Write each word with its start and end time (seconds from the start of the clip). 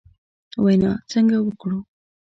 وینا 0.63 0.91
څنګه 1.11 1.37
وکړو؟ 1.41 1.79